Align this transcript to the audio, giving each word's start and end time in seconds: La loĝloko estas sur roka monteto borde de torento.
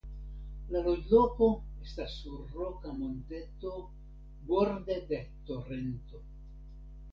La 0.75 0.79
loĝloko 0.85 1.49
estas 1.87 2.15
sur 2.23 2.39
roka 2.61 2.95
monteto 3.03 3.75
borde 4.49 4.99
de 5.15 5.23
torento. 5.53 6.27